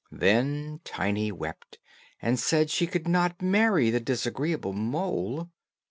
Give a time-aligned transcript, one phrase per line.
[0.11, 1.77] Then Tiny wept,
[2.23, 5.51] and said she would not marry the disagreeable mole.